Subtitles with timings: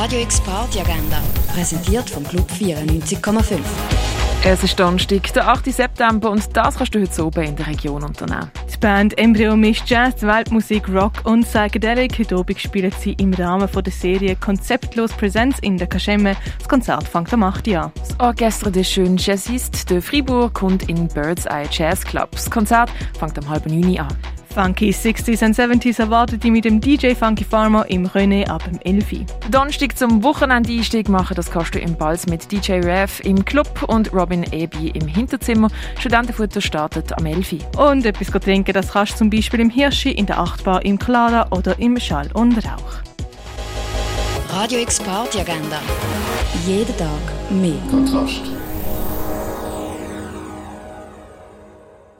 [0.00, 1.20] Radio X Party Agenda,
[1.52, 3.58] präsentiert vom Club 94,5.
[4.44, 5.72] Es ist Donnerstag, der 8.
[5.72, 8.48] September und das kannst du heute oben in der Region unternehmen.
[8.72, 12.16] Die Band Embryo mischt Jazz, Weltmusik, Rock und Psychedelic.
[12.16, 16.36] Heute Abend spielen sie im Rahmen der Serie Konzeptlos Präsenz in der Kaschemme.
[16.58, 17.66] Das Konzert fängt am 8.
[17.70, 17.90] an.
[17.96, 22.30] Das Orchester des schönen Jazzistes de Fribourg kommt in Bird's Eye Jazz Club.
[22.30, 22.88] Das Konzert
[23.18, 24.16] fängt am halben 9 an.
[24.58, 28.80] Funky 60s und 70s erwartet die mit dem DJ Funky Farmer im René ab dem
[28.80, 29.24] 11.
[29.52, 34.12] Donnerstag zum Wochenendeinstieg machen, das kannst du im Balz mit DJ Rev im Club und
[34.12, 35.68] Robin Eby im Hinterzimmer.
[36.00, 37.54] Studentenfutter startet am 11.
[37.76, 41.46] Und etwas trinken, das kannst du zum Beispiel im Hirschi, in der Achtbar, im Clara
[41.52, 42.98] oder im Schall und Rauch.
[44.50, 45.80] Radio X Party Agenda.
[46.66, 47.08] Jeden Tag
[47.50, 47.78] mehr.
[47.92, 48.42] Kontrast.